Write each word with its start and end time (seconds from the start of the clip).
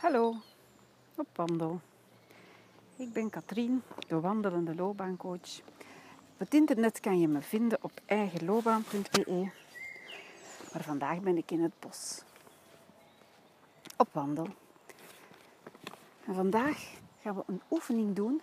Hallo, 0.00 0.34
op 1.14 1.26
wandel. 1.34 1.80
Ik 2.96 3.12
ben 3.12 3.30
Katrien, 3.30 3.82
de 4.08 4.20
wandelende 4.20 4.74
loopbaancoach. 4.74 5.60
Op 6.32 6.38
het 6.38 6.54
internet 6.54 7.00
kan 7.00 7.20
je 7.20 7.28
me 7.28 7.40
vinden 7.40 7.78
op 7.82 7.92
eigenloopbaan.be. 8.06 9.50
Maar 10.72 10.82
vandaag 10.82 11.20
ben 11.20 11.36
ik 11.36 11.50
in 11.50 11.62
het 11.62 11.72
bos. 11.78 12.22
Op 13.96 14.08
wandel. 14.12 14.46
Vandaag 16.20 16.94
gaan 17.22 17.34
we 17.34 17.42
een 17.46 17.62
oefening 17.70 18.16
doen 18.16 18.42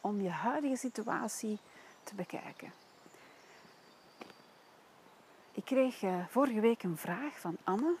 om 0.00 0.20
je 0.20 0.30
huidige 0.30 0.76
situatie 0.76 1.58
te 2.04 2.14
bekijken. 2.14 2.81
Ik 5.54 5.64
kreeg 5.64 6.02
uh, 6.02 6.14
vorige 6.28 6.60
week 6.60 6.82
een 6.82 6.96
vraag 6.96 7.40
van 7.40 7.56
Anne. 7.64 7.94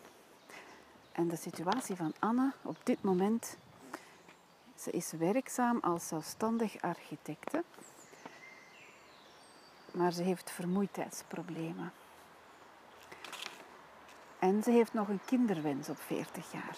En 1.12 1.28
de 1.28 1.36
situatie 1.36 1.96
van 1.96 2.14
Anne 2.18 2.52
op 2.62 2.76
dit 2.82 3.02
moment, 3.02 3.56
ze 4.76 4.90
is 4.90 5.12
werkzaam 5.12 5.78
als 5.80 6.08
zelfstandig 6.08 6.80
architecte. 6.80 7.64
Maar 9.90 10.12
ze 10.12 10.22
heeft 10.22 10.50
vermoeidheidsproblemen. 10.50 11.92
En 14.38 14.62
ze 14.62 14.70
heeft 14.70 14.92
nog 14.92 15.08
een 15.08 15.24
kinderwens 15.24 15.88
op 15.88 16.00
40 16.00 16.52
jaar. 16.52 16.76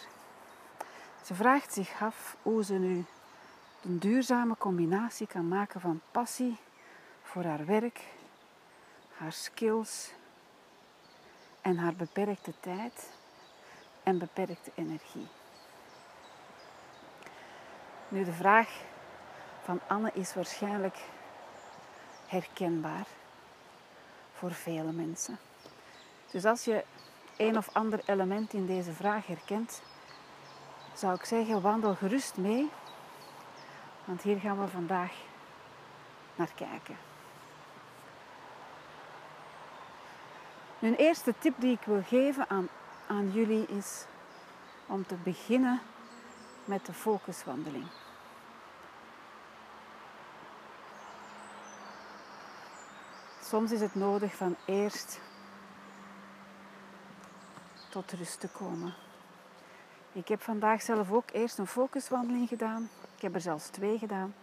Ze 1.22 1.34
vraagt 1.34 1.72
zich 1.72 2.02
af 2.02 2.36
hoe 2.42 2.64
ze 2.64 2.74
nu 2.74 3.04
een 3.82 3.98
duurzame 3.98 4.56
combinatie 4.58 5.26
kan 5.26 5.48
maken 5.48 5.80
van 5.80 6.00
passie 6.10 6.58
voor 7.22 7.44
haar 7.44 7.66
werk, 7.66 8.04
haar 9.16 9.32
skills 9.32 10.12
en 11.64 11.76
haar 11.78 11.94
beperkte 11.94 12.52
tijd 12.60 13.10
en 14.02 14.18
beperkte 14.18 14.70
energie. 14.74 15.26
Nu, 18.08 18.24
de 18.24 18.32
vraag 18.32 18.68
van 19.62 19.80
Anne 19.86 20.10
is 20.14 20.34
waarschijnlijk 20.34 20.96
herkenbaar 22.26 23.06
voor 24.32 24.52
vele 24.52 24.92
mensen. 24.92 25.38
Dus 26.30 26.44
als 26.44 26.64
je 26.64 26.84
een 27.36 27.56
of 27.56 27.68
ander 27.72 28.00
element 28.06 28.52
in 28.52 28.66
deze 28.66 28.92
vraag 28.92 29.26
herkent, 29.26 29.82
zou 30.94 31.14
ik 31.14 31.24
zeggen: 31.24 31.60
wandel 31.60 31.94
gerust 31.94 32.36
mee, 32.36 32.70
want 34.04 34.22
hier 34.22 34.38
gaan 34.38 34.60
we 34.60 34.68
vandaag 34.68 35.12
naar 36.34 36.52
kijken. 36.54 36.96
Een 40.84 40.94
eerste 40.94 41.34
tip 41.38 41.54
die 41.58 41.72
ik 41.72 41.82
wil 41.84 42.02
geven 42.02 42.50
aan, 42.50 42.68
aan 43.06 43.32
jullie 43.32 43.66
is 43.66 44.04
om 44.86 45.06
te 45.06 45.14
beginnen 45.14 45.80
met 46.64 46.86
de 46.86 46.92
focuswandeling. 46.92 47.86
Soms 53.42 53.72
is 53.72 53.80
het 53.80 53.94
nodig 53.94 54.34
van 54.34 54.56
eerst 54.66 55.20
tot 57.88 58.12
rust 58.12 58.40
te 58.40 58.48
komen. 58.48 58.94
Ik 60.12 60.28
heb 60.28 60.42
vandaag 60.42 60.82
zelf 60.82 61.12
ook 61.12 61.30
eerst 61.32 61.58
een 61.58 61.66
focuswandeling 61.66 62.48
gedaan. 62.48 62.88
Ik 63.16 63.22
heb 63.22 63.34
er 63.34 63.40
zelfs 63.40 63.66
twee 63.66 63.98
gedaan. 63.98 64.34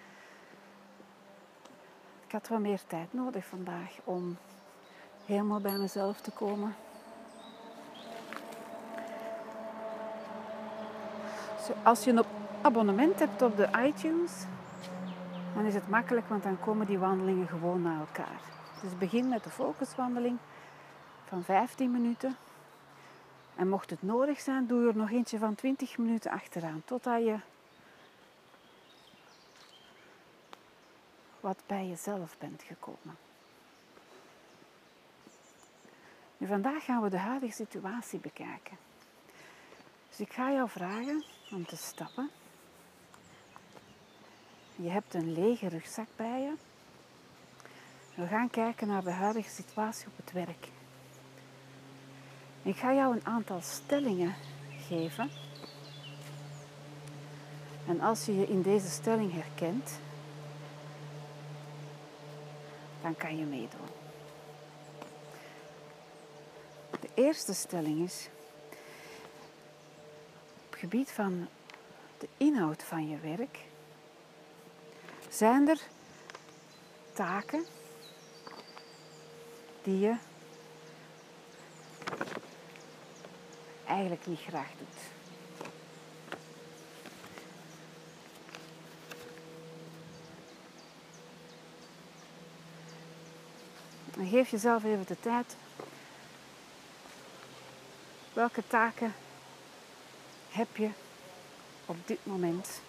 Ik 2.26 2.31
had 2.31 2.48
wat 2.48 2.59
meer 2.59 2.81
tijd 2.88 3.14
nodig 3.14 3.45
vandaag 3.45 3.92
om 4.03 4.38
helemaal 5.32 5.60
bij 5.60 5.78
mezelf 5.78 6.22
te 6.22 6.32
komen. 6.32 6.76
Als 11.84 12.04
je 12.04 12.12
een 12.12 12.26
abonnement 12.62 13.20
hebt 13.20 13.42
op 13.42 13.58
de 13.58 13.70
iTunes, 13.86 14.32
dan 15.54 15.66
is 15.66 15.73
het 15.73 15.89
makkelijk, 15.89 16.28
want 16.28 16.44
dan 16.44 16.60
komen 16.60 16.86
die 16.86 17.00
wandelingen 17.00 17.48
gewoon 17.48 17.82
na 17.82 18.00
elkaar. 18.00 18.42
Dus 18.82 18.98
begin 18.98 19.30
met 19.30 19.44
de 19.44 19.50
focuswandeling 19.50 20.38
van 21.26 21.44
15 21.44 21.92
minuten. 21.92 22.36
En 23.55 23.70
mocht 23.70 23.89
het 23.89 24.02
nodig 24.02 24.39
zijn, 24.39 24.67
doe 24.67 24.88
er 24.88 24.95
nog 24.95 25.11
eentje 25.11 25.38
van 25.38 25.55
20 25.55 25.98
minuten 25.98 26.32
achteraan, 26.32 26.82
totdat 26.86 27.23
je 27.23 27.39
wat 31.39 31.64
bij 31.66 31.88
jezelf 31.88 32.38
bent 32.38 32.64
gekomen. 32.64 33.30
Nu, 36.42 36.48
vandaag 36.48 36.84
gaan 36.84 37.02
we 37.02 37.10
de 37.10 37.18
huidige 37.18 37.54
situatie 37.54 38.20
bekijken. 38.20 38.78
Dus 40.10 40.20
ik 40.20 40.34
ga 40.34 40.52
jou 40.52 40.70
vragen 40.70 41.26
om 41.52 41.66
te 41.66 41.76
stappen. 41.76 42.30
Je 44.76 44.90
hebt 44.90 45.14
een 45.14 45.34
lege 45.34 45.68
rugzak 45.68 46.08
bij 46.16 46.42
je. 46.42 46.54
We 48.16 48.28
gaan 48.28 48.50
kijken 48.50 48.88
naar 48.88 49.04
de 49.04 49.12
huidige 49.12 49.50
situatie 49.50 50.08
op 50.08 50.18
het 50.18 50.32
werk. 50.32 50.68
Ik 52.62 52.76
ga 52.76 52.94
jou 52.94 53.16
een 53.16 53.26
aantal 53.26 53.62
stellingen 53.62 54.36
geven. 54.88 55.30
En 57.88 58.02
als 58.02 58.26
je 58.26 58.36
je 58.36 58.48
in 58.48 58.62
deze 58.62 58.90
stelling 58.90 59.34
herkent, 59.34 60.00
dan 63.02 63.16
kan 63.16 63.38
je 63.38 63.46
meedoen. 63.46 64.00
De 67.02 67.10
eerste 67.21 67.54
stelling 67.54 68.04
is, 68.04 68.27
op 70.65 70.71
het 70.71 70.80
gebied 70.80 71.11
van 71.11 71.48
de 72.17 72.27
inhoud 72.37 72.83
van 72.83 73.09
je 73.09 73.17
werk, 73.17 73.59
zijn 75.30 75.67
er 75.67 75.80
taken 77.14 77.65
die 79.83 79.99
je 79.99 80.15
eigenlijk 83.86 84.26
niet 84.26 84.39
graag 84.39 84.70
doet. 84.77 84.99
Geef 94.30 94.49
jezelf 94.49 94.83
even 94.83 95.05
de 95.08 95.20
tijd 95.20 95.55
Welke 98.42 98.68
taken 98.68 99.14
heb 100.50 100.78
je 100.78 100.90
op 101.86 101.96
dit 102.06 102.26
moment 102.26 102.82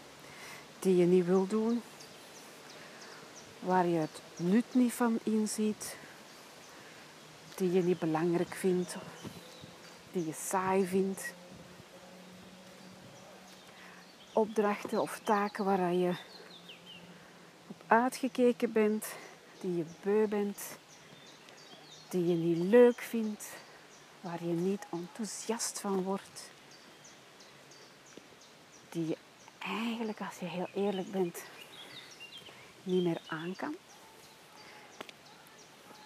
die 0.78 0.96
je 0.96 1.04
niet 1.04 1.26
wil 1.26 1.46
doen? 1.46 1.82
Waar 3.58 3.86
je 3.86 3.98
het 3.98 4.20
nut 4.36 4.64
niet 4.74 4.92
van 4.92 5.18
inziet? 5.22 5.96
Die 7.54 7.72
je 7.72 7.82
niet 7.82 7.98
belangrijk 7.98 8.54
vindt? 8.54 8.96
Die 10.12 10.26
je 10.26 10.32
saai 10.32 10.86
vindt? 10.86 11.34
Opdrachten 14.32 15.00
of 15.00 15.20
taken 15.22 15.64
waar 15.64 15.92
je 15.92 16.14
op 17.66 17.82
uitgekeken 17.86 18.72
bent, 18.72 19.06
die 19.60 19.76
je 19.76 19.84
beu 20.02 20.26
bent, 20.26 20.58
die 22.08 22.26
je 22.26 22.34
niet 22.34 22.70
leuk 22.70 23.00
vindt, 23.00 23.44
waar 24.22 24.44
je 24.44 24.52
niet 24.52 24.86
enthousiast 24.90 25.80
van 25.80 26.02
wordt, 26.02 26.50
die 28.88 29.06
je 29.08 29.16
eigenlijk, 29.58 30.20
als 30.20 30.38
je 30.38 30.46
heel 30.46 30.68
eerlijk 30.74 31.10
bent, 31.10 31.44
niet 32.82 33.02
meer 33.02 33.20
aan 33.26 33.56
kan, 33.56 33.76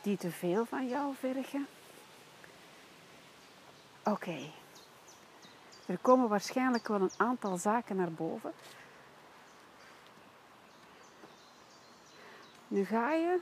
die 0.02 0.16
te 0.16 0.30
veel 0.30 0.64
van 0.64 0.88
jou 0.88 1.14
vergen. 1.14 1.66
Oké, 4.04 4.50
er 5.86 5.98
komen 5.98 6.28
waarschijnlijk 6.28 6.88
wel 6.88 7.00
een 7.00 7.14
aantal 7.16 7.56
zaken 7.56 7.96
naar 7.96 8.12
boven. 8.12 8.52
Nu 12.68 12.84
ga 12.84 13.12
je 13.12 13.40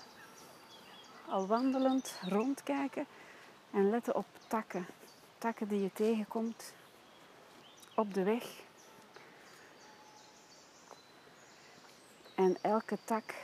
al 1.27 1.47
wandelend 1.47 2.19
rondkijken 2.29 3.07
en 3.75 3.91
letten 3.91 4.15
op 4.15 4.27
takken. 4.47 4.87
Takken 5.39 5.69
die 5.69 5.83
je 5.83 5.93
tegenkomt 5.93 6.75
op 7.95 8.15
de 8.15 8.23
weg. 8.23 8.45
En 12.35 12.57
elke 12.61 12.99
tak 13.05 13.35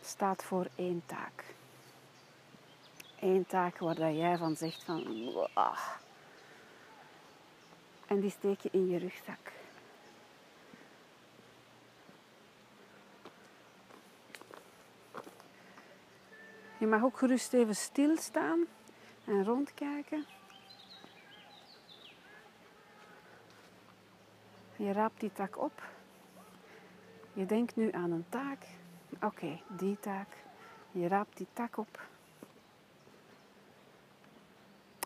staat 0.00 0.44
voor 0.44 0.66
één 0.74 1.02
taak. 1.06 1.44
Eén 3.20 3.46
taak 3.46 3.78
waar 3.78 4.12
jij 4.12 4.36
van 4.36 4.56
zegt 4.56 4.82
van... 4.82 5.32
Wah. 5.32 5.78
En 8.06 8.20
die 8.20 8.30
steek 8.30 8.60
je 8.60 8.68
in 8.72 8.88
je 8.88 8.98
rugzak. 8.98 9.52
Je 16.78 16.86
mag 16.86 17.02
ook 17.02 17.18
gerust 17.18 17.52
even 17.52 17.76
stilstaan 17.76 18.66
en 19.30 19.44
rondkijken. 19.44 20.24
Je 24.76 24.92
raapt 24.92 25.20
die 25.20 25.32
tak 25.32 25.58
op. 25.58 25.82
Je 27.32 27.46
denkt 27.46 27.76
nu 27.76 27.92
aan 27.92 28.10
een 28.10 28.24
taak. 28.28 28.66
Oké, 29.22 29.60
die 29.68 30.00
taak. 30.00 30.28
Je 30.90 31.08
raapt 31.08 31.36
die 31.36 31.46
tak 31.52 31.76
op. 31.76 32.00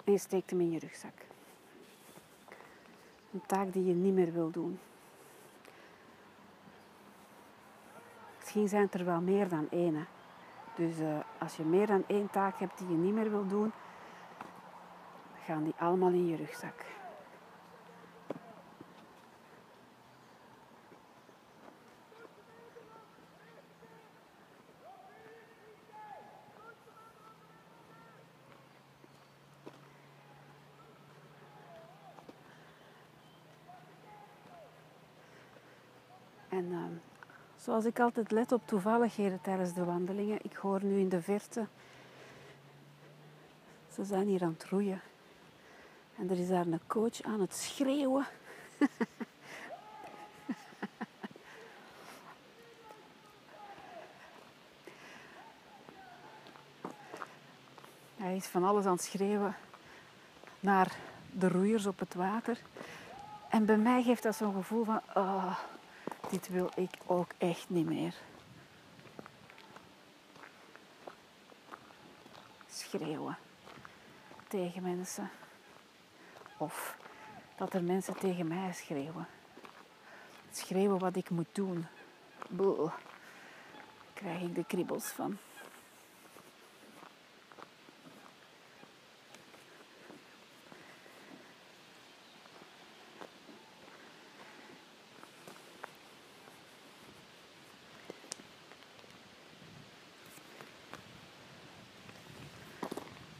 En 0.04 0.12
je 0.12 0.18
steekt 0.18 0.50
hem 0.50 0.60
in 0.60 0.70
je 0.70 0.78
rugzak. 0.78 1.18
Een 3.32 3.46
taak 3.46 3.72
die 3.72 3.84
je 3.84 3.94
niet 3.94 4.14
meer 4.14 4.32
wil 4.32 4.50
doen. 4.50 4.78
Misschien 8.38 8.68
zijn 8.68 8.82
het 8.82 8.94
er 8.94 9.04
wel 9.04 9.20
meer 9.20 9.48
dan 9.48 9.70
één. 9.70 10.06
Dus 10.74 10.98
eh, 10.98 11.18
als 11.38 11.56
je 11.56 11.64
meer 11.64 11.86
dan 11.86 12.04
één 12.06 12.30
taak 12.30 12.58
hebt 12.58 12.78
die 12.78 12.88
je 12.88 12.96
niet 12.96 13.14
meer 13.14 13.30
wil 13.30 13.46
doen, 13.46 13.72
gaan 15.44 15.64
die 15.64 15.74
allemaal 15.78 16.10
in 16.10 16.26
je 16.26 16.36
rugzak. 16.36 16.84
En 36.48 36.64
uh, 36.64 36.78
zoals 37.56 37.84
ik 37.84 38.00
altijd 38.00 38.30
let 38.30 38.52
op 38.52 38.66
toevalligheden 38.66 39.40
tijdens 39.40 39.72
de 39.72 39.84
wandelingen, 39.84 40.38
ik 40.42 40.54
hoor 40.54 40.84
nu 40.84 40.98
in 40.98 41.08
de 41.08 41.22
verte, 41.22 41.66
ze 43.92 44.04
zijn 44.04 44.26
hier 44.26 44.42
aan 44.42 44.52
het 44.52 44.64
roeien. 44.64 45.00
En 46.16 46.30
er 46.30 46.38
is 46.38 46.48
daar 46.48 46.66
een 46.66 46.80
coach 46.86 47.22
aan 47.22 47.40
het 47.40 47.54
schreeuwen. 47.54 48.26
Hij 58.16 58.36
is 58.36 58.46
van 58.46 58.64
alles 58.64 58.84
aan 58.84 58.92
het 58.92 59.02
schreeuwen 59.02 59.56
naar 60.60 60.96
de 61.32 61.48
roeiers 61.48 61.86
op 61.86 61.98
het 61.98 62.14
water. 62.14 62.58
En 63.48 63.64
bij 63.64 63.76
mij 63.76 64.02
geeft 64.02 64.22
dat 64.22 64.36
zo'n 64.36 64.54
gevoel 64.54 64.84
van, 64.84 65.00
oh, 65.14 65.58
dit 66.30 66.48
wil 66.48 66.70
ik 66.74 66.90
ook 67.06 67.30
echt 67.38 67.70
niet 67.70 67.86
meer. 67.86 68.14
Schreeuwen 72.68 73.36
tegen 74.48 74.82
mensen. 74.82 75.30
Of 76.56 76.96
dat 77.56 77.74
er 77.74 77.82
mensen 77.82 78.16
tegen 78.16 78.48
mij 78.48 78.72
schreeuwen. 78.72 79.26
Schreeuwen 80.52 80.98
wat 80.98 81.16
ik 81.16 81.30
moet 81.30 81.48
doen. 81.52 81.86
Boe. 82.48 82.90
Krijg 84.12 84.40
ik 84.40 84.54
de 84.54 84.64
kriebels 84.64 85.06
van. 85.06 85.38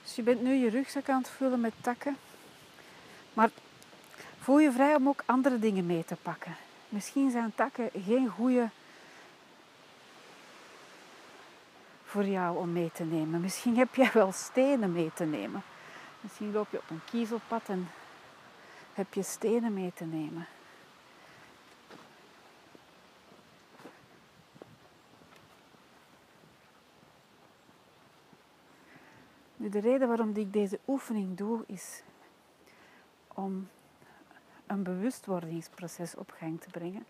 Dus 0.02 0.14
je 0.14 0.22
bent 0.22 0.42
nu 0.42 0.54
je 0.54 0.70
rugzak 0.70 1.08
aan 1.08 1.18
het 1.18 1.30
vullen 1.30 1.60
met 1.60 1.72
takken. 1.80 2.16
Maar 3.34 3.50
voel 4.38 4.58
je 4.58 4.72
vrij 4.72 4.94
om 4.94 5.08
ook 5.08 5.22
andere 5.26 5.58
dingen 5.58 5.86
mee 5.86 6.04
te 6.04 6.16
pakken. 6.16 6.56
Misschien 6.88 7.30
zijn 7.30 7.54
takken 7.54 7.90
geen 8.04 8.28
goede 8.28 8.68
voor 12.04 12.24
jou 12.24 12.58
om 12.58 12.72
mee 12.72 12.90
te 12.92 13.04
nemen. 13.04 13.40
Misschien 13.40 13.76
heb 13.76 13.94
jij 13.94 14.10
wel 14.12 14.32
stenen 14.32 14.92
mee 14.92 15.10
te 15.14 15.24
nemen. 15.24 15.62
Misschien 16.20 16.52
loop 16.52 16.70
je 16.70 16.78
op 16.78 16.90
een 16.90 17.04
kiezelpad 17.04 17.68
en 17.68 17.90
heb 18.92 19.14
je 19.14 19.22
stenen 19.22 19.74
mee 19.74 19.92
te 19.94 20.04
nemen. 20.04 20.46
Nu, 29.56 29.68
de 29.68 29.80
reden 29.80 30.08
waarom 30.08 30.36
ik 30.36 30.52
deze 30.52 30.78
oefening 30.86 31.36
doe 31.36 31.64
is 31.66 32.02
om 33.34 33.68
een 34.66 34.82
bewustwordingsproces 34.82 36.14
op 36.14 36.30
gang 36.30 36.60
te 36.60 36.70
brengen. 36.70 37.06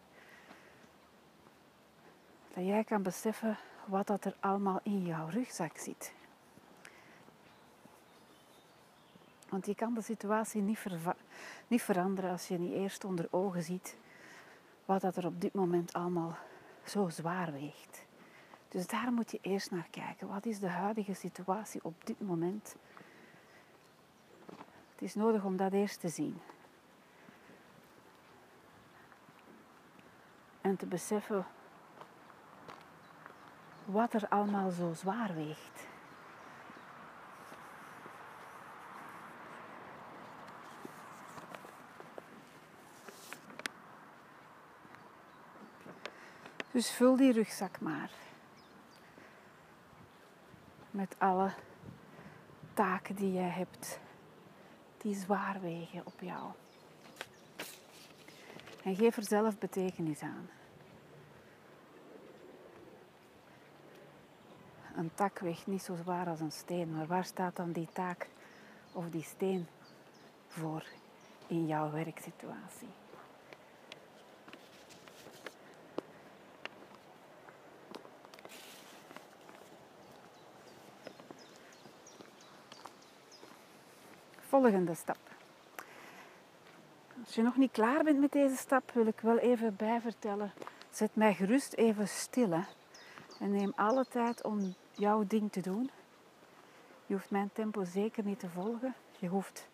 Dat 2.55 2.65
jij 2.67 2.85
kan 2.85 3.03
beseffen 3.03 3.59
wat 3.87 4.06
dat 4.06 4.25
er 4.25 4.37
allemaal 4.41 4.81
in 4.82 5.06
jouw 5.06 5.29
rugzak 5.29 5.79
zit. 5.79 6.12
Want 9.49 9.67
je 9.67 9.75
kan 9.75 9.94
de 9.94 10.03
situatie 10.03 10.62
niet, 10.62 10.79
niet 11.67 11.82
veranderen 11.82 12.31
als 12.31 12.49
je 12.49 12.59
niet 12.59 12.73
eerst 12.73 13.05
onder 13.05 13.27
ogen 13.31 13.62
ziet 13.62 13.97
wat 14.85 15.00
dat 15.00 15.17
er 15.17 15.27
op 15.27 15.41
dit 15.41 15.55
moment 15.55 15.93
allemaal 15.93 16.37
zo 16.85 17.09
zwaar 17.09 17.53
weegt. 17.53 18.05
Dus 18.69 18.87
daar 18.87 19.12
moet 19.12 19.31
je 19.31 19.38
eerst 19.43 19.70
naar 19.70 19.88
kijken. 19.91 20.29
Wat 20.29 20.47
is 20.47 20.59
de 20.59 20.69
huidige 20.69 21.15
situatie 21.15 21.85
op 21.85 22.06
dit 22.06 22.20
moment? 22.20 22.77
Het 24.94 25.02
is 25.02 25.14
nodig 25.14 25.44
om 25.44 25.56
dat 25.56 25.73
eerst 25.73 26.00
te 26.00 26.08
zien. 26.08 26.41
En 30.61 30.76
te 30.76 30.87
beseffen 30.87 31.46
wat 33.85 34.12
er 34.12 34.29
allemaal 34.29 34.70
zo 34.70 34.93
zwaar 34.93 35.35
weegt. 35.35 35.87
Dus 46.70 46.91
vul 46.91 47.17
die 47.17 47.32
rugzak 47.32 47.81
maar 47.81 48.11
met 50.91 51.14
alle 51.19 51.52
taken 52.73 53.14
die 53.14 53.32
jij 53.32 53.49
hebt, 53.49 54.00
die 55.05 55.15
zwaar 55.15 55.61
wegen 55.61 56.06
op 56.06 56.21
jou. 56.21 56.53
En 58.82 58.96
geef 58.96 59.17
er 59.17 59.25
zelf 59.25 59.58
betekenis 59.58 60.20
aan. 60.23 60.49
Een 64.96 65.11
tak 65.15 65.39
weegt 65.39 65.67
niet 65.67 65.82
zo 65.82 65.94
zwaar 65.94 66.29
als 66.29 66.41
een 66.41 66.53
steen, 66.53 66.93
maar 66.93 67.06
waar 67.06 67.25
staat 67.25 67.56
dan 67.56 67.73
die 67.73 67.89
taak 67.93 68.29
of 68.93 69.11
die 69.11 69.23
steen 69.23 69.67
voor 70.49 70.84
in 71.46 71.67
jouw 71.67 71.91
werksituatie? 71.91 73.04
Volgende 84.61 84.94
stap. 84.94 85.19
Als 87.25 87.34
je 87.34 87.43
nog 87.43 87.56
niet 87.56 87.70
klaar 87.70 88.05
bent 88.05 88.20
met 88.20 88.32
deze 88.32 88.56
stap, 88.56 88.91
wil 88.91 89.06
ik 89.06 89.20
wel 89.20 89.39
even 89.39 89.77
bijvertellen. 89.77 90.53
Zet 90.91 91.15
mij 91.17 91.34
gerust 91.34 91.73
even 91.73 92.08
stil. 92.08 92.53
En 93.41 93.51
neem 93.51 93.73
alle 93.77 94.06
tijd 94.08 94.43
om 94.43 94.75
jouw 94.93 95.25
ding 95.27 95.53
te 95.53 95.61
doen. 95.61 95.91
Je 97.06 97.15
hoeft 97.15 97.31
mijn 97.31 97.51
tempo 97.53 97.84
zeker 97.84 98.25
niet 98.25 98.39
te 98.39 98.49
volgen. 98.49 98.94
Je 99.19 99.29
hoeft 99.29 99.69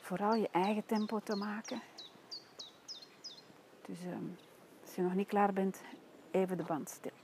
vooral 0.00 0.34
je 0.34 0.48
eigen 0.50 0.86
tempo 0.86 1.20
te 1.24 1.36
maken. 1.36 1.80
Dus 3.86 3.98
ehm, 4.04 4.28
als 4.84 4.94
je 4.94 5.02
nog 5.02 5.14
niet 5.14 5.28
klaar 5.28 5.52
bent, 5.52 5.80
even 6.30 6.56
de 6.56 6.64
band 6.64 6.88
stil. 6.88 7.16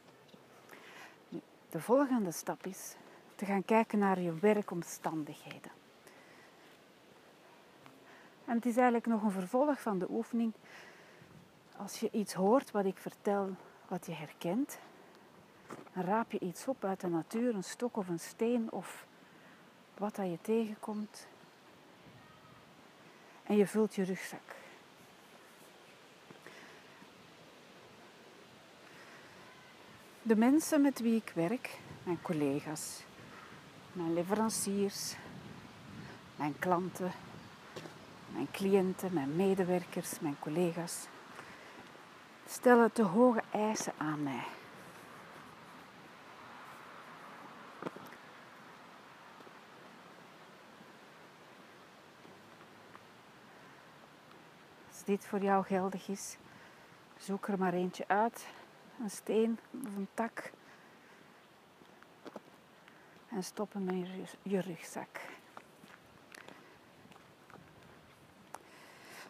De 1.71 1.81
volgende 1.81 2.33
stap 2.33 2.67
is 2.67 2.95
te 3.35 3.45
gaan 3.45 3.65
kijken 3.65 3.99
naar 3.99 4.21
je 4.21 4.35
werkomstandigheden. 4.35 5.78
En 8.49 8.55
het 8.55 8.67
is 8.67 8.77
eigenlijk 8.77 9.07
nog 9.07 9.23
een 9.23 9.31
vervolg 9.31 9.81
van 9.81 9.99
de 9.99 10.11
oefening. 10.11 10.53
Als 11.77 12.01
je 12.01 12.11
iets 12.11 12.35
hoort 12.35 12.71
wat 12.71 12.85
ik 12.85 12.97
vertel, 12.97 13.57
wat 13.89 14.07
je 14.07 14.13
herkent, 14.13 14.79
dan 15.93 16.05
raap 16.05 16.33
je 16.33 16.39
iets 16.39 16.69
op 16.69 16.85
uit 16.85 17.01
de 17.01 17.09
natuur, 17.09 17.55
een 17.55 17.65
stok 17.65 17.97
of 17.97 18.09
een 18.09 18.21
steen 18.21 18.73
of 18.73 19.07
wat 19.97 20.17
dat 20.17 20.27
je 20.27 20.39
tegenkomt. 20.41 21.27
En 23.43 23.57
je 23.57 23.67
vult 23.67 23.95
je 23.95 24.03
rugzak. 24.03 24.57
De 30.23 30.37
mensen 30.37 30.81
met 30.81 31.01
wie 31.01 31.17
ik 31.17 31.33
werk, 31.35 31.79
mijn 32.03 32.23
collega's, 32.23 33.03
mijn 33.93 34.15
leveranciers, 34.15 35.17
mijn 36.37 36.59
klanten, 36.59 37.13
mijn 38.33 38.51
cliënten, 38.51 39.13
mijn 39.13 39.37
medewerkers, 39.37 40.21
mijn 40.21 40.39
collega's, 40.39 41.07
stellen 42.47 42.93
te 42.93 43.03
hoge 43.03 43.43
eisen 43.51 43.93
aan 43.97 44.23
mij. 44.23 44.45
Als 54.89 55.05
dit 55.05 55.27
voor 55.27 55.43
jou 55.43 55.65
geldig 55.65 56.09
is, 56.09 56.37
zoek 57.19 57.49
er 57.49 57.59
maar 57.59 57.73
eentje 57.73 58.05
uit. 58.07 58.47
Een 59.01 59.11
steen 59.11 59.59
of 59.87 59.97
een 59.97 60.09
tak. 60.15 60.51
En 63.29 63.45
stop 63.45 63.73
hem 63.73 63.89
in 63.89 64.27
je 64.43 64.61
rugzak. 64.61 65.21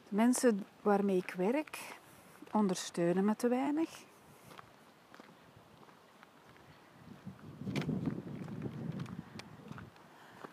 De 0.08 0.14
mensen 0.16 0.66
waarmee 0.82 1.16
ik 1.16 1.34
werk 1.36 1.78
ondersteunen 2.52 3.24
me 3.24 3.36
te 3.36 3.48
weinig. 3.48 3.90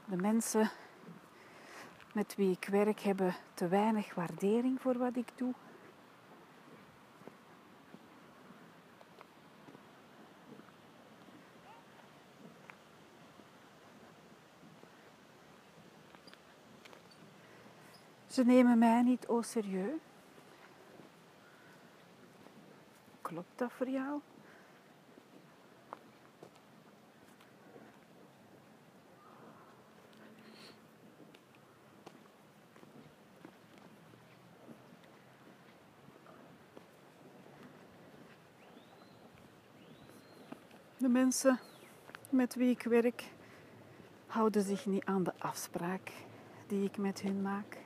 De 0.05 0.15
mensen 0.15 0.71
met 2.13 2.35
wie 2.35 2.51
ik 2.51 2.67
werk 2.71 2.99
hebben 2.99 3.35
te 3.53 3.67
weinig 3.67 4.13
waardering 4.13 4.81
voor 4.81 4.97
wat 4.97 5.15
ik 5.15 5.27
doe. 5.35 5.53
Ze 18.35 18.43
nemen 18.43 18.77
mij 18.77 19.01
niet 19.01 19.25
au 19.25 19.43
serieus. 19.43 19.99
Klopt 23.21 23.57
dat 23.57 23.71
voor 23.71 23.89
jou? 23.89 24.19
De 40.97 41.07
mensen 41.07 41.59
met 42.29 42.55
wie 42.55 42.69
ik 42.69 42.83
werk 42.83 43.31
houden 44.27 44.61
zich 44.61 44.85
niet 44.85 45.05
aan 45.05 45.23
de 45.23 45.33
afspraak 45.37 46.11
die 46.67 46.83
ik 46.83 46.97
met 46.97 47.21
hun 47.21 47.41
maak. 47.41 47.84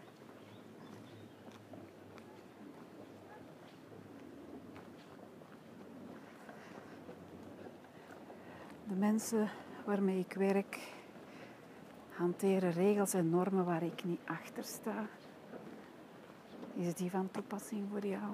Mensen 9.09 9.49
waarmee 9.85 10.19
ik 10.19 10.33
werk 10.33 10.79
hanteren 12.09 12.71
regels 12.71 13.13
en 13.13 13.29
normen 13.29 13.65
waar 13.65 13.83
ik 13.83 14.03
niet 14.03 14.19
achter 14.25 14.63
sta. 14.63 15.07
Is 16.75 16.93
die 16.93 17.09
van 17.09 17.31
toepassing 17.31 17.87
voor 17.91 18.05
jou? 18.05 18.33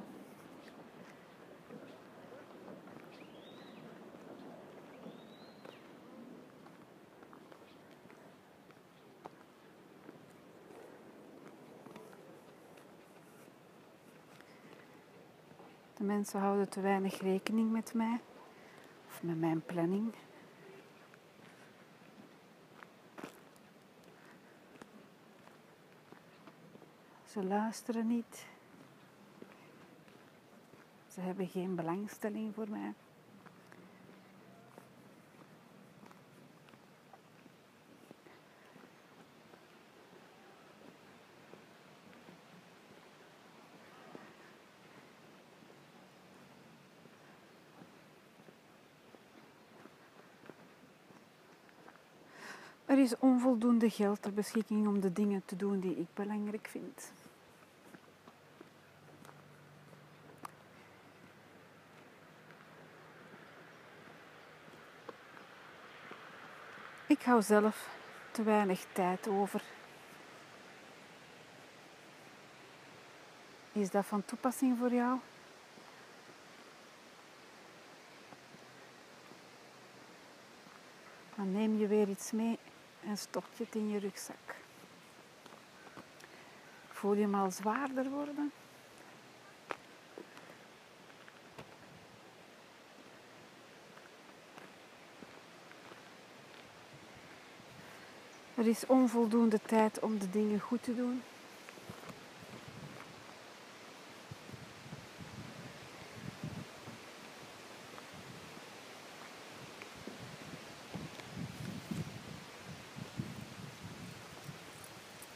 De 15.94 16.04
mensen 16.04 16.40
houden 16.40 16.70
te 16.70 16.82
weinig 16.82 17.22
rekening 17.22 17.72
met 17.72 17.94
mij 17.94 18.20
of 19.08 19.24
met 19.24 19.40
mijn 19.40 19.62
planning. 19.66 20.14
Ze 27.36 27.44
luisteren 27.44 28.08
niet. 28.08 28.46
Ze 31.08 31.22
hebben 31.22 31.48
geen 31.48 31.76
belangstelling 31.76 32.54
voor 32.54 32.70
mij. 32.70 32.94
Er 52.86 53.00
is 53.00 53.18
onvoldoende 53.18 53.90
geld 53.90 54.22
ter 54.22 54.34
beschikking 54.34 54.88
om 54.88 55.00
de 55.00 55.14
dingen 55.14 55.42
te 55.46 55.56
doen 55.56 55.80
die 55.80 55.96
ik 55.96 56.08
belangrijk 56.14 56.68
vind. 56.68 57.12
Ik 67.16 67.24
hou 67.24 67.42
zelf 67.42 67.90
te 68.32 68.44
weinig 68.44 68.86
tijd 68.92 69.28
over. 69.28 69.62
Is 73.72 73.90
dat 73.90 74.06
van 74.06 74.26
toepassing 74.26 74.78
voor 74.78 74.94
jou? 74.94 75.20
Dan 81.36 81.52
neem 81.52 81.78
je 81.78 81.88
weer 81.88 82.10
iets 82.10 82.32
mee 82.32 82.60
en 83.08 83.18
stop 83.18 83.46
je 83.58 83.64
het 83.64 83.76
in 83.76 83.90
je 83.90 84.00
rugzak. 84.00 84.56
Voel 86.90 87.14
je 87.14 87.22
hem 87.22 87.36
al 87.36 87.52
zwaarder 87.52 88.10
worden? 88.10 88.52
Er 98.56 98.68
is 98.68 98.86
onvoldoende 98.88 99.60
tijd 99.66 100.00
om 100.00 100.20
de 100.20 100.30
dingen 100.30 100.60
goed 100.60 100.84
te 100.84 100.96
doen. 100.96 101.22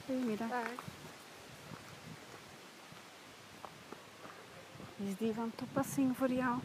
Goedemiddag. 0.06 0.50
Is 4.96 5.18
die 5.18 5.34
van 5.34 5.52
toepassing 5.56 6.18
voor 6.18 6.32
jou? 6.32 6.60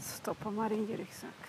Stop 0.00 0.44
hem 0.44 0.54
maar 0.54 0.70
in 0.70 0.86
je 0.88 0.96
rugzak. 0.96 1.43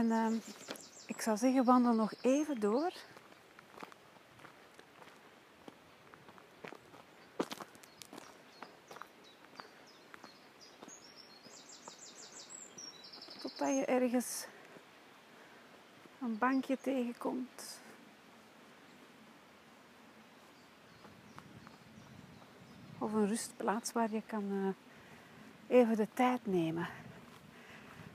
En 0.00 0.12
ehm, 0.12 0.34
ik 1.06 1.20
zou 1.20 1.36
zeggen, 1.36 1.64
wandel 1.64 1.94
nog 1.94 2.12
even 2.20 2.60
door. 2.60 2.92
Totdat 13.38 13.68
je 13.68 13.84
ergens 13.84 14.46
een 16.20 16.38
bankje 16.38 16.78
tegenkomt. 16.80 17.80
Of 22.98 23.12
een 23.12 23.28
rustplaats 23.28 23.92
waar 23.92 24.10
je 24.10 24.22
kan 24.26 24.74
eh, 25.68 25.78
even 25.78 25.96
de 25.96 26.08
tijd 26.14 26.46
nemen. 26.46 26.88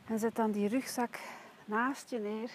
En 0.06 0.20
zet 0.20 0.36
dan 0.36 0.51
die 0.51 0.68
rugzak 0.68 1.20
naast 1.65 2.10
je 2.10 2.19
neer. 2.19 2.50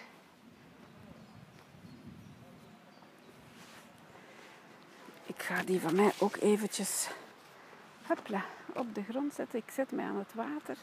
Ik 5.25 5.41
ga 5.41 5.63
die 5.63 5.79
van 5.79 5.95
mij 5.95 6.11
ook 6.19 6.35
eventjes 6.35 7.09
hopla, 8.07 8.45
op 8.73 8.95
de 8.95 9.03
grond 9.03 9.33
zetten. 9.33 9.59
Ik 9.59 9.71
zet 9.71 9.91
mij 9.91 10.05
aan 10.05 10.17
het 10.17 10.33
water. 10.33 10.77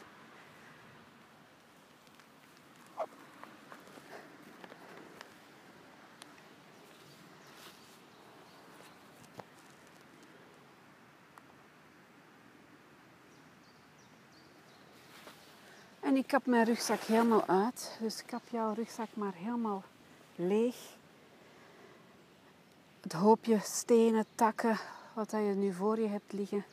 En 16.09 16.15
ik 16.15 16.27
kap 16.27 16.45
mijn 16.45 16.65
rugzak 16.65 16.99
helemaal 16.99 17.45
uit. 17.47 17.97
Dus 18.01 18.25
kap 18.25 18.41
jouw 18.51 18.73
rugzak 18.73 19.07
maar 19.13 19.33
helemaal 19.33 19.83
leeg. 20.35 20.75
Het 23.01 23.13
hoopje 23.13 23.59
stenen, 23.59 24.25
takken, 24.35 24.79
wat 25.13 25.31
je 25.31 25.37
nu 25.37 25.73
voor 25.73 25.99
je 25.99 26.07
hebt 26.07 26.33
liggen. 26.33 26.65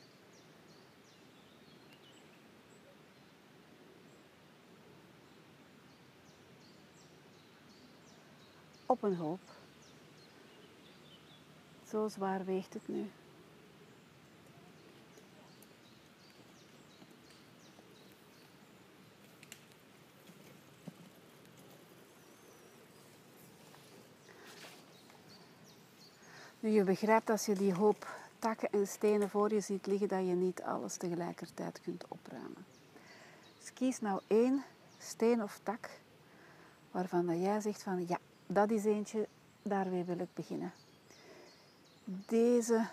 Op 8.85 9.03
een 9.03 9.15
hoop. 9.15 9.41
Zo 11.89 12.07
zwaar 12.07 12.45
weegt 12.45 12.73
het 12.73 12.87
nu. 12.87 13.09
Nu, 26.67 26.73
je 26.73 26.83
begrijpt 26.83 27.29
als 27.29 27.45
je 27.45 27.55
die 27.55 27.73
hoop 27.73 28.07
takken 28.39 28.69
en 28.71 28.87
stenen 28.87 29.29
voor 29.29 29.53
je 29.53 29.59
ziet 29.59 29.85
liggen, 29.85 30.07
dat 30.07 30.27
je 30.27 30.33
niet 30.33 30.61
alles 30.61 30.97
tegelijkertijd 30.97 31.81
kunt 31.81 32.03
opruimen. 32.07 32.65
Dus 33.59 33.73
kies 33.73 33.99
nou 33.99 34.21
één 34.27 34.63
steen 34.97 35.43
of 35.43 35.59
tak 35.63 35.89
waarvan 36.91 37.41
jij 37.41 37.61
zegt 37.61 37.83
van 37.83 38.07
ja, 38.07 38.17
dat 38.47 38.71
is 38.71 38.85
eentje, 38.85 39.27
daarmee 39.61 40.03
wil 40.03 40.19
ik 40.19 40.33
beginnen. 40.33 40.71
Deze 42.05 42.87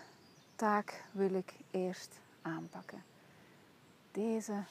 taak 0.57 1.05
wil 1.13 1.35
ik 1.35 1.53
eerst 1.71 2.11
aanpakken. 2.43 3.03
Deze, 4.13 4.65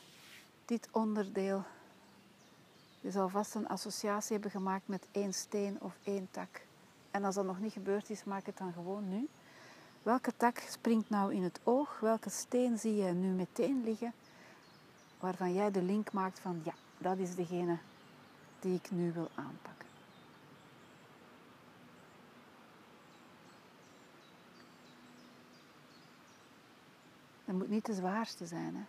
dit 0.66 0.88
onderdeel. 0.92 1.64
Je 3.02 3.12
zal 3.12 3.30
vast 3.30 3.56
een 3.56 3.68
associatie 3.68 4.34
hebben 4.34 4.52
gemaakt 4.52 4.88
met 4.88 5.08
één 5.12 5.34
steen 5.34 5.78
of 5.82 5.96
één 6.04 6.28
tak. 6.32 6.62
En 7.14 7.24
als 7.24 7.36
dat 7.36 7.46
nog 7.46 7.60
niet 7.60 7.74
gebeurd 7.74 8.10
is, 8.10 8.24
maak 8.24 8.46
het 8.46 8.58
dan 8.58 8.74
gewoon 8.74 9.10
nu. 9.10 9.28
Welke 10.04 10.34
tak 10.38 10.60
springt 10.60 11.10
nou 11.10 11.34
in 11.34 11.44
het 11.44 11.60
oog? 11.64 12.00
Welke 12.00 12.30
steen 12.30 12.78
zie 12.78 12.96
je 12.96 13.12
nu 13.12 13.28
meteen 13.28 13.84
liggen? 13.84 14.14
Waarvan 15.20 15.54
jij 15.54 15.72
de 15.72 15.82
link 15.82 16.12
maakt 16.12 16.40
van 16.40 16.62
ja, 16.64 16.74
dat 16.98 17.18
is 17.18 17.36
degene 17.36 17.78
die 18.60 18.76
ik 18.76 18.92
nu 18.92 19.12
wil 19.12 19.30
aanpakken. 19.36 19.88
Dat 27.46 27.56
moet 27.56 27.70
niet 27.70 27.86
de 27.86 27.94
zwaarste 27.94 28.46
zijn. 28.46 28.76
Hè? 28.76 28.84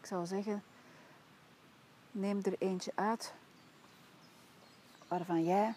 Ik 0.00 0.06
zou 0.06 0.26
zeggen, 0.26 0.62
neem 2.10 2.40
er 2.42 2.54
eentje 2.58 2.92
uit 2.94 3.34
waarvan 5.08 5.44
jij 5.44 5.74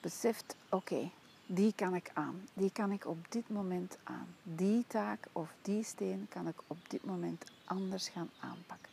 beseft, 0.00 0.56
oké, 0.68 1.10
die 1.46 1.72
kan 1.74 1.94
ik 1.94 2.10
aan. 2.14 2.48
Die 2.54 2.72
kan 2.72 2.92
ik 2.92 3.06
op 3.06 3.32
dit 3.32 3.48
moment 3.48 3.98
aan. 4.04 4.34
Die 4.42 4.84
taak 4.86 5.26
of 5.32 5.52
die 5.62 5.82
steen 5.82 6.26
kan 6.28 6.48
ik 6.48 6.62
op 6.66 6.90
dit 6.90 7.04
moment 7.04 7.44
anders 7.64 8.08
gaan 8.08 8.30
aanpakken. 8.40 8.92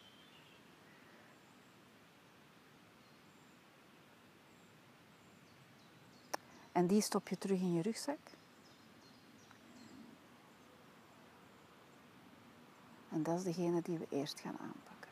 En 6.71 6.87
die 6.87 7.01
stop 7.01 7.27
je 7.27 7.37
terug 7.37 7.59
in 7.59 7.73
je 7.73 7.81
rugzak. 7.81 8.17
En 13.09 13.23
dat 13.23 13.37
is 13.37 13.43
degene 13.43 13.81
die 13.81 13.97
we 13.97 14.07
eerst 14.09 14.39
gaan 14.39 14.57
aanpakken. 14.59 15.11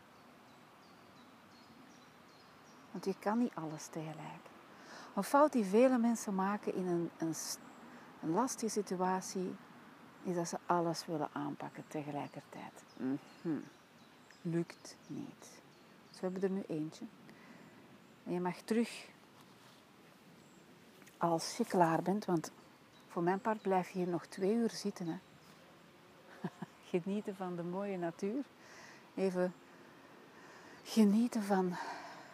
Want 2.91 3.05
je 3.05 3.15
kan 3.19 3.37
niet 3.37 3.55
alles 3.55 3.87
tegelijk. 3.87 4.54
Een 5.15 5.23
fout 5.23 5.51
die 5.51 5.65
vele 5.65 5.97
mensen 5.97 6.35
maken 6.35 6.73
in 6.75 6.87
een, 6.87 7.09
een, 7.17 7.35
een 8.21 8.29
lastige 8.29 8.71
situatie 8.71 9.55
is 10.23 10.35
dat 10.35 10.47
ze 10.47 10.57
alles 10.65 11.05
willen 11.05 11.29
aanpakken 11.31 11.83
tegelijkertijd. 11.87 12.83
Mm 12.97 13.63
Lukt 14.41 14.97
niet. 15.07 15.61
Dus 16.09 16.19
we 16.19 16.29
hebben 16.29 16.41
er 16.41 16.49
nu 16.49 16.63
eentje. 16.67 17.05
En 18.23 18.33
je 18.33 18.39
mag 18.39 18.57
terug 18.57 19.09
als 21.17 21.57
je 21.57 21.65
klaar 21.65 22.01
bent, 22.01 22.25
want 22.25 22.51
voor 23.07 23.23
mijn 23.23 23.39
part 23.39 23.61
blijf 23.61 23.89
je 23.89 23.97
hier 23.97 24.07
nog 24.07 24.25
twee 24.25 24.53
uur 24.53 24.69
zitten. 24.69 25.07
Hè. 25.07 25.17
Genieten 26.99 27.35
van 27.35 27.55
de 27.55 27.63
mooie 27.63 27.97
natuur. 27.97 28.43
Even 29.15 29.53
genieten 30.83 31.43
van 31.43 31.75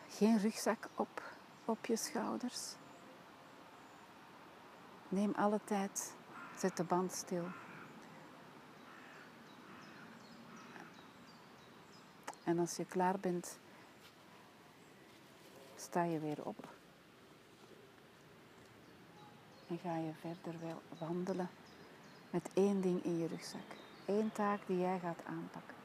geen 0.09 0.37
rugzak 0.37 0.89
op 0.95 1.30
op 1.71 1.85
je 1.85 1.97
schouders. 1.97 2.75
Neem 5.09 5.33
alle 5.35 5.59
tijd, 5.63 6.13
zet 6.57 6.77
de 6.77 6.83
band 6.83 7.11
stil. 7.11 7.45
En 12.43 12.59
als 12.59 12.75
je 12.75 12.85
klaar 12.85 13.19
bent, 13.19 13.59
sta 15.75 16.03
je 16.03 16.19
weer 16.19 16.45
op. 16.45 16.67
En 19.67 19.77
ga 19.77 19.97
je 19.97 20.11
verder 20.19 20.59
wel 20.61 20.81
wandelen 20.99 21.49
met 22.29 22.49
één 22.53 22.81
ding 22.81 23.03
in 23.03 23.17
je 23.17 23.27
rugzak. 23.27 23.71
Eén 24.05 24.31
taak 24.31 24.59
die 24.67 24.79
jij 24.79 24.99
gaat 24.99 25.25
aanpakken. 25.25 25.79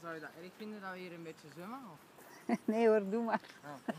Zou 0.00 0.09
je 0.20 0.26
dat 0.26 0.42
erg 0.42 0.52
vinden 0.56 0.80
dat 0.80 0.92
we 0.92 0.98
hier 0.98 1.12
een 1.12 1.22
beetje 1.22 1.48
zwemmen? 1.54 1.80
Of? 1.92 1.98
nee 2.72 2.88
hoor, 2.88 3.10
doe 3.10 3.24
maar. 3.24 3.40
Oh, 3.64 3.94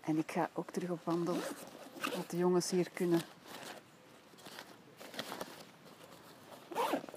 En 0.00 0.18
ik 0.18 0.32
ga 0.32 0.50
ook 0.52 0.70
terug 0.70 0.90
op 0.90 1.04
wandel, 1.04 1.36
dat 2.16 2.30
de 2.30 2.36
jongens 2.36 2.70
hier 2.70 2.90
kunnen 2.90 3.20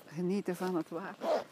genieten 0.07 0.55
van 0.55 0.75
het 0.75 0.89
water. 0.89 1.43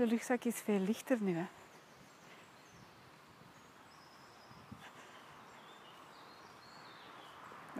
De 0.00 0.06
rugzak 0.06 0.44
is 0.44 0.60
veel 0.60 0.78
lichter 0.78 1.16
nu. 1.20 1.36
Hè. 1.36 1.46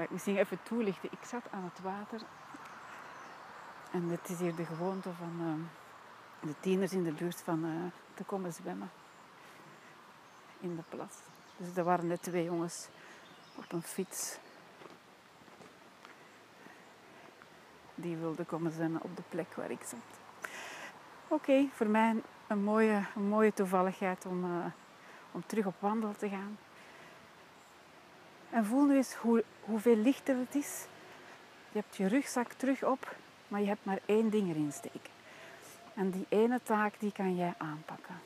Ik 0.03 0.11
misschien 0.11 0.37
even 0.37 0.63
toelichten. 0.63 1.13
Ik 1.13 1.25
zat 1.25 1.43
aan 1.51 1.65
het 1.65 1.81
water. 1.81 2.21
En 3.93 4.09
het 4.09 4.29
is 4.29 4.39
hier 4.39 4.55
de 4.55 4.65
gewoonte 4.65 5.13
van 5.13 5.37
uh, 5.41 6.49
de 6.49 6.55
tieners 6.61 6.93
in 6.93 7.05
de 7.05 7.13
buurt 7.13 7.43
van 7.43 7.65
uh, 7.65 7.91
te 8.15 8.25
komen 8.25 8.53
zwemmen. 8.53 8.91
In 10.61 10.77
de 10.77 10.83
plas. 10.89 11.15
Dus 11.57 11.77
er 11.77 11.85
waren 11.85 12.07
net 12.07 12.23
twee 12.23 12.45
jongens 12.45 12.89
op 13.55 13.73
een 13.73 13.83
fiets. 13.83 14.39
Die 17.95 18.17
wilden 18.17 18.47
komen 18.47 18.73
zwemmen 18.73 19.03
op 19.03 19.17
de 19.17 19.23
plek 19.29 19.55
waar 19.55 19.71
ik 19.71 19.83
zat. 19.83 20.30
Oké, 21.33 21.69
voor 21.73 21.87
mij 21.87 22.15
een 22.47 22.63
mooie, 22.63 23.03
een 23.17 23.29
mooie 23.29 23.53
toevalligheid 23.53 24.27
om, 24.27 24.45
uh, 24.45 24.65
om 25.33 25.43
terug 25.47 25.67
op 25.67 25.75
wandel 25.79 26.15
te 26.17 26.29
gaan. 26.29 26.59
En 28.51 28.65
voel 28.65 28.85
nu 28.85 28.97
eens 28.97 29.15
hoe, 29.15 29.45
hoeveel 29.61 29.97
lichter 29.97 30.37
het 30.37 30.55
is. 30.55 30.87
Je 31.73 31.79
hebt 31.79 31.97
je 31.97 32.07
rugzak 32.07 32.53
terug 32.53 32.85
op, 32.85 33.17
maar 33.49 33.61
je 33.61 33.67
hebt 33.67 33.85
maar 33.85 33.99
één 34.07 34.31
ding 34.31 34.49
erin 34.49 34.73
steken. 34.73 35.11
En 35.95 36.11
die 36.11 36.27
ene 36.29 36.61
taak 36.63 36.95
die 36.99 37.13
kan 37.13 37.37
jij 37.37 37.55
aanpakken. 37.59 38.21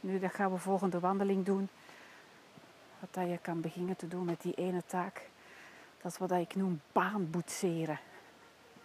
Nu, 0.00 0.18
dat 0.18 0.34
gaan 0.34 0.52
we 0.52 0.58
volgende 0.58 1.00
wandeling 1.00 1.44
doen. 1.44 1.68
Wat 2.98 3.14
dat 3.14 3.28
je 3.28 3.38
kan 3.42 3.60
beginnen 3.60 3.96
te 3.96 4.08
doen 4.08 4.24
met 4.24 4.42
die 4.42 4.54
ene 4.54 4.82
taak. 4.86 5.28
Dat 6.02 6.12
is 6.12 6.18
wat 6.18 6.30
ik 6.30 6.54
noem 6.54 6.80
baanboetseren. 6.92 7.98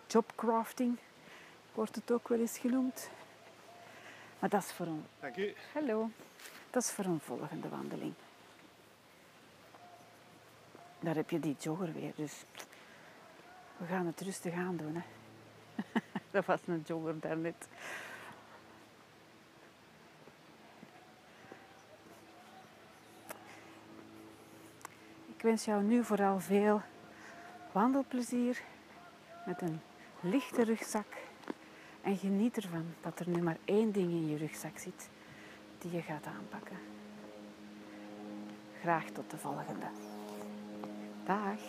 Jobcrafting 0.08 0.98
wordt 1.76 1.96
het 1.96 2.12
ook 2.12 2.28
wel 2.28 2.40
eens 2.40 2.58
genoemd. 2.58 3.10
Maar 4.40 4.50
dat 4.50 4.64
is 4.64 4.72
voor 4.72 4.86
een... 4.86 5.06
Dank 5.20 5.38
u. 5.38 5.54
Hallo. 5.74 6.10
Dat 6.70 6.84
is 6.84 6.92
voor 6.92 7.06
een 7.06 7.20
volgende 7.20 7.70
wandeling. 7.70 8.14
Daar 11.00 11.16
heb 11.16 11.30
je 11.30 11.40
die 11.40 11.56
jogger 11.60 11.94
weer, 11.94 12.12
dus 12.16 12.44
we 13.78 13.86
gaan 13.86 14.06
het 14.06 14.22
rustig 14.22 14.54
aan 14.54 14.78
doen. 14.78 14.96
Hè. 14.96 15.04
dat 16.32 16.46
was 16.46 16.60
een 16.66 16.84
jogger 16.88 17.20
daarnet. 17.20 17.68
Ik 25.36 25.42
wens 25.42 25.66
jou 25.66 25.84
nu 25.84 26.04
vooral 26.04 26.40
veel 26.40 26.82
wandelplezier 27.72 28.62
met 29.46 29.62
een 29.62 29.82
lichte 30.20 30.64
rugzak. 30.64 31.06
En 32.06 32.18
geniet 32.18 32.58
ervan 32.58 32.86
dat 33.02 33.20
er 33.20 33.30
nu 33.30 33.42
maar 33.42 33.58
één 33.66 33.92
ding 33.92 34.12
in 34.12 34.28
je 34.28 34.38
rugzak 34.38 34.78
zit 34.78 35.10
die 35.78 35.92
je 35.92 36.02
gaat 36.02 36.26
aanpakken. 36.26 36.78
Graag 38.82 39.06
tot 39.06 39.32
de 39.32 39.38
volgende. 39.38 39.88
Dag. 41.26 41.60